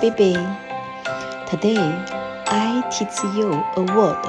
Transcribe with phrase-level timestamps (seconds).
[0.00, 0.38] baby.
[1.50, 1.82] Today
[2.46, 4.22] I teach you a word.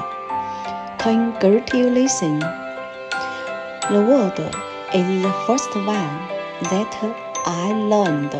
[0.97, 2.43] Congratulations.
[3.91, 4.39] The word
[4.91, 6.17] is the first one
[6.73, 6.97] that
[7.45, 8.33] I learned,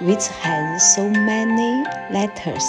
[0.00, 2.66] which has so many letters.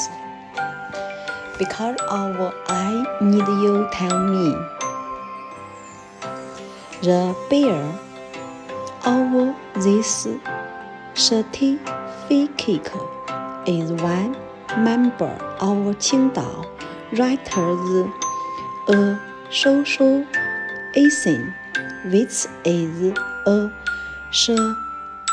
[1.58, 4.54] Because of I need you tell me.
[7.02, 7.82] The bear
[9.04, 10.28] of this
[11.16, 12.92] certificate
[13.68, 14.36] is one
[14.78, 16.66] member of Qingdao
[17.18, 18.10] Writers
[19.50, 20.26] Association,
[22.06, 23.14] which is
[23.46, 23.72] a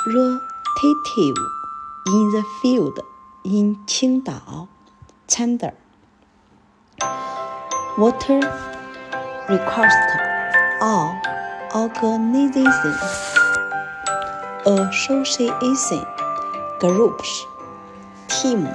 [0.08, 1.38] authoritative
[2.06, 3.00] in the field
[3.44, 4.68] in Qingdao,
[5.26, 5.72] China.
[7.96, 8.40] Water
[9.48, 10.08] request
[10.80, 11.20] all
[11.74, 13.00] organizations,
[14.66, 16.04] association,
[16.80, 17.46] groups,
[18.42, 18.68] team,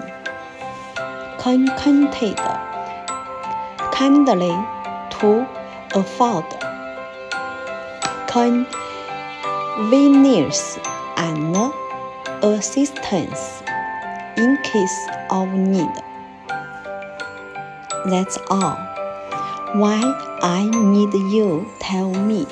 [1.39, 2.37] contented,
[3.93, 4.55] kindly
[5.09, 5.47] to
[5.95, 6.45] afford,
[9.87, 10.77] convenience
[11.17, 11.55] and
[12.43, 13.63] assistance
[14.37, 15.89] in case of need.
[18.05, 18.77] That's all.
[19.75, 20.01] Why
[20.41, 22.45] I need you tell me.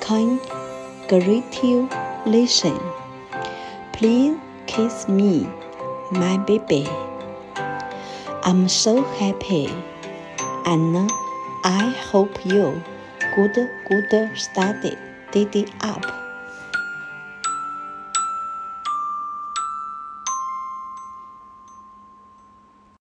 [0.00, 2.80] Congratulations.
[3.92, 4.36] Please
[4.66, 5.46] kiss me,
[6.12, 6.86] my baby.
[8.44, 9.68] I'm so happy
[10.64, 11.10] and
[11.64, 12.82] I hope you
[13.34, 14.96] good good study,
[15.32, 16.27] did it up.